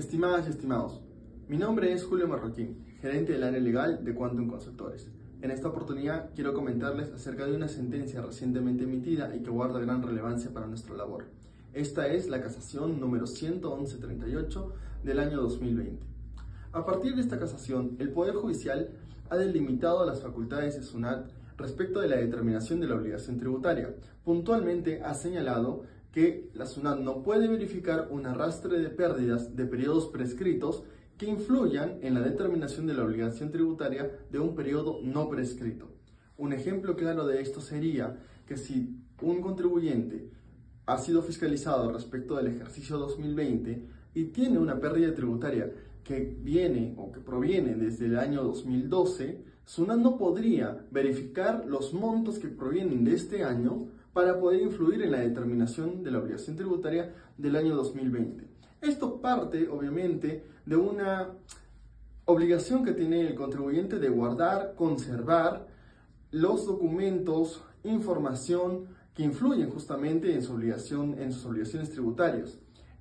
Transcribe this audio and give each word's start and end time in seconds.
Estimadas 0.00 0.46
y 0.46 0.50
estimados, 0.50 0.98
mi 1.46 1.58
nombre 1.58 1.92
es 1.92 2.04
Julio 2.04 2.26
Marroquín, 2.26 2.86
gerente 3.02 3.34
del 3.34 3.42
área 3.42 3.60
legal 3.60 4.02
de 4.02 4.14
Quantum 4.14 4.48
Consultores. 4.48 5.06
En 5.42 5.50
esta 5.50 5.68
oportunidad 5.68 6.30
quiero 6.34 6.54
comentarles 6.54 7.12
acerca 7.12 7.44
de 7.44 7.54
una 7.54 7.68
sentencia 7.68 8.22
recientemente 8.22 8.84
emitida 8.84 9.36
y 9.36 9.42
que 9.42 9.50
guarda 9.50 9.78
gran 9.78 10.02
relevancia 10.02 10.54
para 10.54 10.66
nuestra 10.66 10.96
labor. 10.96 11.26
Esta 11.74 12.06
es 12.06 12.30
la 12.30 12.40
casación 12.40 12.98
número 12.98 13.26
11138 13.26 14.72
del 15.04 15.18
año 15.18 15.42
2020. 15.42 16.02
A 16.72 16.86
partir 16.86 17.14
de 17.14 17.20
esta 17.20 17.38
casación, 17.38 17.96
el 17.98 18.10
Poder 18.10 18.36
Judicial 18.36 18.88
ha 19.28 19.36
delimitado 19.36 20.06
las 20.06 20.22
facultades 20.22 20.76
de 20.76 20.82
SUNAT 20.82 21.30
respecto 21.58 22.00
de 22.00 22.08
la 22.08 22.16
determinación 22.16 22.80
de 22.80 22.86
la 22.86 22.94
obligación 22.94 23.38
tributaria. 23.38 23.94
Puntualmente 24.24 25.02
ha 25.02 25.12
señalado 25.12 25.82
que 26.12 26.50
la 26.54 26.66
SUNAT 26.66 26.98
no 27.00 27.22
puede 27.22 27.48
verificar 27.48 28.08
un 28.10 28.26
arrastre 28.26 28.78
de 28.78 28.90
pérdidas 28.90 29.54
de 29.54 29.66
periodos 29.66 30.06
prescritos 30.08 30.82
que 31.16 31.26
influyan 31.26 31.98
en 32.02 32.14
la 32.14 32.20
determinación 32.20 32.86
de 32.86 32.94
la 32.94 33.04
obligación 33.04 33.50
tributaria 33.50 34.10
de 34.30 34.38
un 34.38 34.54
periodo 34.54 35.00
no 35.02 35.28
prescrito. 35.28 35.90
Un 36.36 36.52
ejemplo 36.52 36.96
claro 36.96 37.26
de 37.26 37.40
esto 37.40 37.60
sería 37.60 38.18
que 38.46 38.56
si 38.56 38.96
un 39.20 39.40
contribuyente 39.40 40.30
ha 40.86 40.98
sido 40.98 41.22
fiscalizado 41.22 41.92
respecto 41.92 42.36
del 42.36 42.48
ejercicio 42.48 42.98
2020 42.98 43.86
y 44.14 44.24
tiene 44.24 44.58
una 44.58 44.80
pérdida 44.80 45.14
tributaria 45.14 45.70
que 46.02 46.36
viene 46.40 46.94
o 46.96 47.12
que 47.12 47.20
proviene 47.20 47.74
desde 47.74 48.06
el 48.06 48.18
año 48.18 48.42
2012, 48.42 49.44
SUNAT 49.66 49.98
no 49.98 50.16
podría 50.16 50.84
verificar 50.90 51.64
los 51.66 51.92
montos 51.92 52.38
que 52.38 52.48
provienen 52.48 53.04
de 53.04 53.14
este 53.14 53.44
año 53.44 53.86
para 54.12 54.38
poder 54.38 54.62
influir 54.62 55.02
en 55.02 55.12
la 55.12 55.20
determinación 55.20 56.02
de 56.02 56.10
la 56.10 56.18
obligación 56.18 56.56
tributaria 56.56 57.14
del 57.38 57.56
año 57.56 57.76
2020. 57.76 58.44
Esto 58.80 59.20
parte, 59.20 59.68
obviamente, 59.68 60.44
de 60.66 60.76
una 60.76 61.28
obligación 62.24 62.84
que 62.84 62.92
tiene 62.92 63.26
el 63.26 63.34
contribuyente 63.34 63.98
de 63.98 64.08
guardar, 64.08 64.74
conservar 64.74 65.66
los 66.30 66.66
documentos, 66.66 67.62
información 67.84 68.86
que 69.14 69.22
influyen 69.22 69.70
justamente 69.70 70.34
en, 70.34 70.42
su 70.42 70.54
obligación, 70.54 71.18
en 71.18 71.32
sus 71.32 71.44
obligaciones 71.44 71.90
tributarias. 71.90 72.58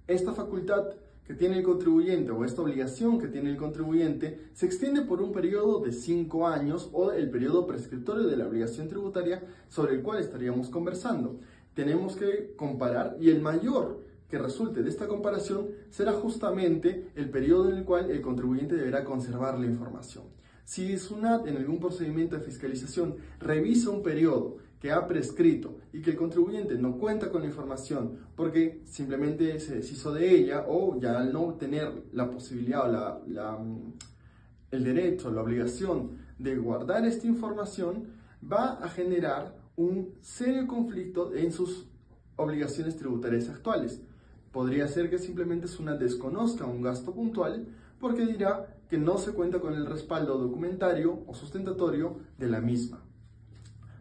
Esta 0.08 0.34
facultad 0.34 0.86
que 1.30 1.36
tiene 1.36 1.60
el 1.60 1.64
contribuyente 1.64 2.32
o 2.32 2.44
esta 2.44 2.64
obligación 2.64 3.20
que 3.20 3.28
tiene 3.28 3.52
el 3.52 3.56
contribuyente 3.56 4.50
se 4.54 4.66
extiende 4.66 5.04
por 5.04 5.22
un 5.22 5.32
periodo 5.32 5.80
de 5.80 5.92
cinco 5.92 6.48
años 6.48 6.90
o 6.92 7.12
el 7.12 7.30
periodo 7.30 7.68
prescriptorio 7.68 8.26
de 8.26 8.36
la 8.36 8.48
obligación 8.48 8.88
tributaria 8.88 9.44
sobre 9.68 9.94
el 9.94 10.02
cual 10.02 10.22
estaríamos 10.22 10.70
conversando. 10.70 11.40
Tenemos 11.76 12.16
que 12.16 12.56
comparar 12.56 13.16
y 13.20 13.30
el 13.30 13.42
mayor 13.42 14.00
que 14.28 14.40
resulte 14.40 14.82
de 14.82 14.90
esta 14.90 15.08
comparación 15.08 15.68
será 15.92 16.14
justamente 16.14 17.12
el 17.14 17.30
periodo 17.30 17.70
en 17.70 17.78
el 17.78 17.86
cual 17.86 18.10
el 18.10 18.22
contribuyente 18.22 18.76
deberá 18.76 19.04
conservar 19.04 19.60
la 19.60 19.68
información. 19.68 20.24
Si 20.66 20.98
SUNAT 20.98 21.46
en 21.46 21.58
algún 21.58 21.80
procedimiento 21.80 22.38
de 22.38 22.42
fiscalización 22.42 23.18
revisa 23.40 23.92
un 23.92 24.02
periodo 24.02 24.58
que 24.80 24.92
ha 24.92 25.08
prescrito 25.08 25.78
y 25.92 26.02
que 26.02 26.12
el 26.12 26.16
contribuyente 26.16 26.76
no 26.76 26.98
cuenta 26.98 27.30
con 27.30 27.42
la 27.42 27.48
información 27.48 28.18
porque 28.36 28.82
simplemente 28.86 29.60
se 29.60 29.76
deshizo 29.76 30.14
de 30.14 30.34
ella 30.34 30.66
o 30.68 30.98
ya 31.00 31.20
al 31.20 31.34
no 31.34 31.56
tener 31.56 32.06
la 32.14 32.30
posibilidad 32.30 32.90
o 32.90 33.22
la, 33.28 33.58
mm, 33.58 33.94
el 34.72 34.84
derecho, 34.84 35.32
la 35.32 35.42
obligación 35.42 36.20
de 36.38 36.56
guardar 36.56 37.06
esta 37.06 37.28
información, 37.28 38.14
va 38.42 38.74
a 38.74 38.90
generar 38.90 39.58
un 39.76 40.14
serio 40.22 40.66
conflicto 40.68 41.34
en 41.36 41.52
sus 41.52 41.88
obligaciones 42.38 42.96
tributarias 42.96 43.50
actuales. 43.50 44.02
Podría 44.52 44.88
ser 44.88 45.10
que 45.10 45.20
simplemente 45.20 45.68
una 45.80 45.96
desconozca 45.96 46.66
un 46.66 46.82
gasto 46.82 47.14
puntual 47.14 47.68
porque 48.00 48.26
dirá 48.26 48.78
que 48.90 48.98
no 48.98 49.18
se 49.18 49.34
cuenta 49.34 49.60
con 49.60 49.74
el 49.74 49.86
respaldo 49.86 50.38
documentario 50.38 51.24
o 51.28 51.34
sustentatorio 51.34 52.18
de 52.38 52.48
la 52.48 52.62
misma. 52.62 53.04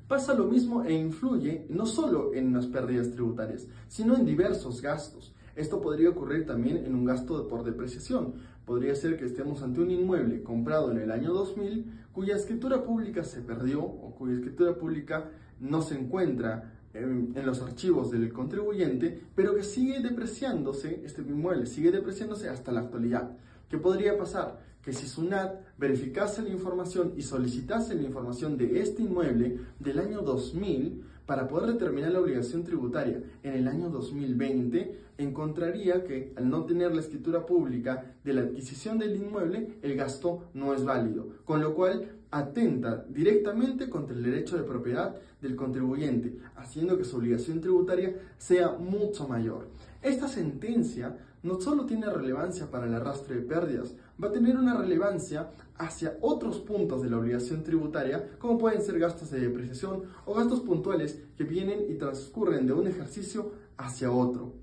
Pasa 0.08 0.32
lo 0.32 0.46
mismo 0.46 0.84
e 0.84 0.94
influye 0.94 1.66
no 1.68 1.84
solo 1.84 2.32
en 2.32 2.54
las 2.54 2.66
pérdidas 2.66 3.10
tributarias, 3.10 3.68
sino 3.88 4.16
en 4.16 4.24
diversos 4.24 4.80
gastos. 4.80 5.34
Esto 5.54 5.82
podría 5.82 6.08
ocurrir 6.08 6.46
también 6.46 6.78
en 6.78 6.94
un 6.94 7.04
gasto 7.04 7.46
por 7.46 7.62
depreciación. 7.62 8.32
Podría 8.64 8.94
ser 8.94 9.18
que 9.18 9.26
estemos 9.26 9.62
ante 9.62 9.82
un 9.82 9.90
inmueble 9.90 10.42
comprado 10.42 10.90
en 10.90 10.98
el 10.98 11.10
año 11.10 11.34
2000 11.34 12.06
cuya 12.12 12.36
escritura 12.36 12.84
pública 12.84 13.22
se 13.22 13.42
perdió 13.42 13.82
o 13.82 14.14
cuya 14.14 14.36
escritura 14.36 14.74
pública 14.76 15.30
no 15.60 15.82
se 15.82 15.98
encuentra 15.98 16.72
en, 16.94 17.34
los 17.44 17.60
archivos 17.60 18.10
del 18.10 18.32
contribuyente, 18.32 19.22
pero 19.34 19.54
que 19.54 19.62
sigue 19.62 20.00
depreciándose, 20.00 21.02
este 21.04 21.20
inmueble 21.20 21.66
sigue 21.66 21.90
depreciándose 21.90 22.48
hasta 22.48 22.72
la 22.72 22.80
actualidad. 22.80 23.36
¿Qué 23.68 23.76
podría 23.76 24.16
pasar? 24.16 24.60
Que 24.88 24.94
si 24.94 25.06
SUNAT 25.06 25.76
verificase 25.76 26.40
la 26.40 26.48
información 26.48 27.12
y 27.14 27.20
solicitase 27.20 27.94
la 27.94 28.04
información 28.04 28.56
de 28.56 28.80
este 28.80 29.02
inmueble 29.02 29.58
del 29.78 29.98
año 29.98 30.22
2000 30.22 31.04
para 31.26 31.46
poder 31.46 31.74
determinar 31.74 32.10
la 32.10 32.20
obligación 32.20 32.64
tributaria 32.64 33.20
en 33.42 33.52
el 33.52 33.68
año 33.68 33.90
2020, 33.90 34.98
encontraría 35.18 36.04
que 36.04 36.32
al 36.36 36.48
no 36.48 36.64
tener 36.64 36.94
la 36.94 37.02
escritura 37.02 37.44
pública 37.44 38.14
de 38.24 38.32
la 38.32 38.40
adquisición 38.40 38.98
del 38.98 39.16
inmueble, 39.16 39.78
el 39.82 39.94
gasto 39.94 40.48
no 40.54 40.72
es 40.72 40.82
válido, 40.86 41.34
con 41.44 41.60
lo 41.60 41.74
cual 41.74 42.08
atenta 42.30 43.04
directamente 43.08 43.88
contra 43.88 44.16
el 44.16 44.22
derecho 44.22 44.56
de 44.56 44.64
propiedad 44.64 45.16
del 45.40 45.56
contribuyente, 45.56 46.38
haciendo 46.56 46.98
que 46.98 47.04
su 47.04 47.16
obligación 47.16 47.60
tributaria 47.60 48.14
sea 48.36 48.72
mucho 48.72 49.26
mayor. 49.28 49.68
Esta 50.02 50.28
sentencia 50.28 51.16
no 51.42 51.60
solo 51.60 51.86
tiene 51.86 52.10
relevancia 52.10 52.70
para 52.70 52.86
el 52.86 52.94
arrastre 52.94 53.36
de 53.36 53.42
pérdidas, 53.42 53.94
va 54.22 54.28
a 54.28 54.32
tener 54.32 54.56
una 54.56 54.76
relevancia 54.76 55.50
hacia 55.76 56.18
otros 56.20 56.58
puntos 56.58 57.02
de 57.02 57.10
la 57.10 57.18
obligación 57.18 57.62
tributaria, 57.62 58.28
como 58.38 58.58
pueden 58.58 58.82
ser 58.82 58.98
gastos 58.98 59.30
de 59.30 59.40
depreciación 59.40 60.02
o 60.26 60.34
gastos 60.34 60.60
puntuales 60.60 61.22
que 61.36 61.44
vienen 61.44 61.86
y 61.88 61.94
transcurren 61.94 62.66
de 62.66 62.72
un 62.72 62.88
ejercicio 62.88 63.52
hacia 63.76 64.10
otro. 64.10 64.54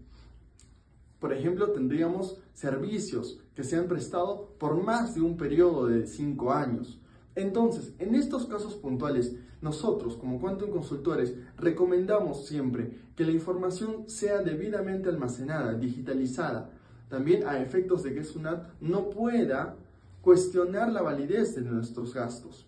Por 1.20 1.32
ejemplo, 1.32 1.72
tendríamos 1.72 2.38
servicios 2.54 3.40
que 3.56 3.64
se 3.64 3.78
han 3.78 3.88
prestado 3.88 4.50
por 4.60 4.84
más 4.84 5.16
de 5.16 5.22
un 5.22 5.38
periodo 5.38 5.88
de 5.88 6.06
5 6.06 6.52
años. 6.52 7.00
Entonces, 7.36 7.94
en 8.00 8.16
estos 8.16 8.46
casos 8.46 8.76
puntuales, 8.76 9.36
nosotros 9.62 10.16
como 10.16 10.40
Quantum 10.40 10.72
Consultores 10.72 11.36
recomendamos 11.58 12.46
siempre 12.46 12.92
que 13.16 13.26
la 13.26 13.32
información 13.32 14.10
sea 14.10 14.42
debidamente 14.42 15.10
almacenada, 15.10 15.74
digitalizada, 15.74 16.72
también 17.10 17.46
a 17.48 17.60
efectos 17.62 18.04
de 18.04 18.14
que 18.14 18.24
SUNAT 18.24 18.80
no 18.80 19.10
pueda 19.10 19.76
cuestionar 20.22 20.92
la 20.92 21.02
validez 21.02 21.56
de 21.56 21.62
nuestros 21.62 22.14
gastos. 22.14 22.66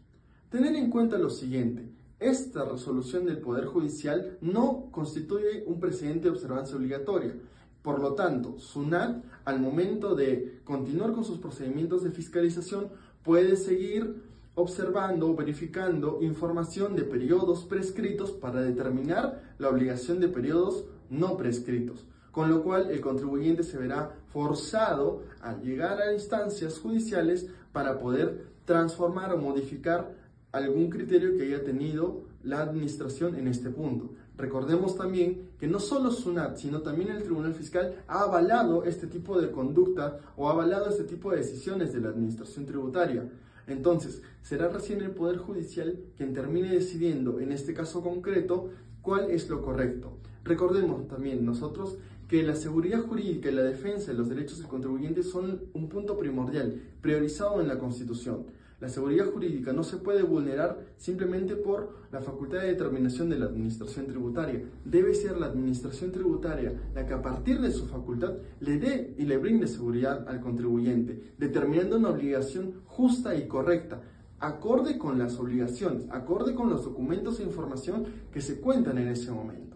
Tener 0.50 0.76
en 0.76 0.90
cuenta 0.90 1.18
lo 1.18 1.30
siguiente, 1.30 1.90
esta 2.20 2.66
resolución 2.66 3.26
del 3.26 3.40
Poder 3.40 3.66
Judicial 3.66 4.38
no 4.42 4.90
constituye 4.92 5.64
un 5.66 5.80
precedente 5.80 6.28
de 6.28 6.36
observancia 6.36 6.76
obligatoria. 6.76 7.34
Por 7.82 8.00
lo 8.00 8.16
tanto, 8.16 8.60
SUNAT, 8.60 9.24
al 9.46 9.60
momento 9.60 10.16
de 10.16 10.60
continuar 10.64 11.14
con 11.14 11.24
sus 11.24 11.38
procedimientos 11.38 12.04
de 12.04 12.12
fiscalización, 12.12 12.90
puede 13.24 13.56
seguir 13.56 14.27
observando 14.58 15.30
o 15.30 15.36
verificando 15.36 16.18
información 16.22 16.96
de 16.96 17.04
periodos 17.04 17.64
prescritos 17.66 18.32
para 18.32 18.62
determinar 18.62 19.54
la 19.60 19.70
obligación 19.70 20.20
de 20.20 20.30
periodos 20.30 20.86
no 21.12 21.38
prescritos, 21.38 22.06
con 22.32 22.50
lo 22.50 22.64
cual 22.64 22.90
el 22.90 23.00
contribuyente 23.00 23.62
se 23.62 23.78
verá 23.78 24.16
forzado 24.34 25.22
a 25.42 25.56
llegar 25.62 26.02
a 26.02 26.12
instancias 26.12 26.80
judiciales 26.80 27.48
para 27.72 28.00
poder 28.00 28.48
transformar 28.66 29.32
o 29.32 29.38
modificar 29.38 30.16
algún 30.52 30.90
criterio 30.90 31.38
que 31.38 31.44
haya 31.44 31.64
tenido 31.64 32.24
la 32.42 32.62
administración 32.62 33.36
en 33.36 33.48
este 33.48 33.70
punto. 33.70 34.10
Recordemos 34.38 34.96
también 34.96 35.52
que 35.60 35.68
no 35.68 35.80
solo 35.80 36.10
SUNAT, 36.10 36.58
sino 36.58 36.82
también 36.82 37.10
el 37.10 37.22
Tribunal 37.22 37.54
Fiscal 37.54 38.04
ha 38.08 38.22
avalado 38.22 38.86
este 38.86 39.06
tipo 39.06 39.40
de 39.40 39.52
conducta 39.52 40.20
o 40.36 40.48
ha 40.48 40.54
avalado 40.54 40.90
este 40.90 41.04
tipo 41.04 41.30
de 41.30 41.38
decisiones 41.38 41.94
de 41.94 42.02
la 42.02 42.10
administración 42.10 42.66
tributaria. 42.66 43.30
Entonces, 43.68 44.22
será 44.42 44.70
recién 44.70 45.02
el 45.02 45.12
Poder 45.12 45.38
Judicial 45.38 46.00
quien 46.16 46.34
termine 46.34 46.70
decidiendo, 46.74 47.40
en 47.40 47.52
este 47.52 47.74
caso 47.74 48.02
concreto, 48.02 48.70
cuál 49.02 49.30
es 49.30 49.50
lo 49.50 49.62
correcto. 49.62 50.18
Recordemos 50.44 51.08
también 51.08 51.46
nosotros 51.46 51.98
que 52.30 52.44
la 52.44 52.56
seguridad 52.56 53.02
jurídica 53.02 53.50
y 53.50 53.54
la 53.54 53.64
defensa 53.64 54.12
de 54.12 54.18
los 54.18 54.30
derechos 54.30 54.60
del 54.60 54.68
contribuyente 54.68 55.24
son 55.24 55.62
un 55.74 55.90
punto 55.90 56.18
primordial, 56.18 56.82
priorizado 57.02 57.62
en 57.62 57.68
la 57.68 57.78
Constitución. 57.78 58.46
La 58.80 58.90
seguridad 58.90 59.32
jurídica 59.32 59.74
no 59.74 59.84
se 59.84 59.98
puede 59.98 60.22
vulnerar 60.22 60.86
simplemente 60.98 61.56
por 61.56 62.08
la 62.12 62.22
facultad 62.22 62.60
de 62.60 62.68
determinación 62.68 63.28
de 63.28 63.40
la 63.40 63.46
administración 63.46 64.06
tributaria. 64.06 64.62
Debe 64.86 65.16
ser 65.16 65.36
la 65.38 65.48
administración 65.48 66.12
tributaria 66.12 66.80
la 66.94 67.08
que 67.08 67.16
a 67.16 67.22
partir 67.24 67.60
de 67.60 67.72
su 67.72 67.88
facultad 67.88 68.36
le 68.60 68.78
dé 68.78 69.16
y 69.18 69.26
le 69.26 69.38
brinde 69.38 69.68
seguridad 69.68 70.30
al 70.30 70.42
contribuyente, 70.42 71.34
determinando 71.40 71.98
una 71.98 72.10
obligación 72.10 72.82
justa 72.86 73.36
y 73.36 73.48
correcta, 73.48 74.04
acorde 74.40 75.00
con 75.00 75.18
las 75.18 75.40
obligaciones, 75.40 76.06
acorde 76.12 76.54
con 76.54 76.70
los 76.70 76.84
documentos 76.84 77.40
e 77.40 77.44
información 77.44 78.06
que 78.32 78.42
se 78.42 78.62
cuentan 78.62 79.00
en 79.00 79.08
ese 79.08 79.32
momento. 79.32 79.76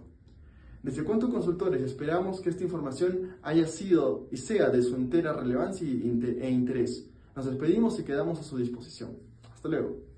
Desde 0.83 1.03
Cuanto 1.03 1.31
Consultores 1.31 1.81
esperamos 1.81 2.39
que 2.39 2.51
esta 2.51 2.63
información 2.63 3.35
haya 3.41 3.65
sido 3.65 4.27
y 4.31 4.37
sea 4.37 4.69
de 4.69 4.83
su 4.83 4.95
entera 4.95 5.33
relevancia 5.33 5.87
e 5.87 6.49
interés. 6.51 7.10
Nos 7.35 7.45
despedimos 7.45 7.99
y 7.99 8.03
quedamos 8.03 8.39
a 8.39 8.43
su 8.43 8.57
disposición. 8.57 9.17
Hasta 9.53 9.69
luego. 9.69 10.10